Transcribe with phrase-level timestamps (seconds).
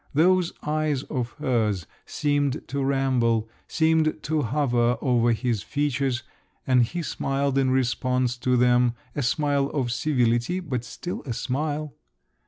[0.15, 6.23] Those eyes of hers seemed to ramble, seemed to hover over his features,
[6.65, 11.93] and he smiled in response to them—a smile of civility, but still a smile.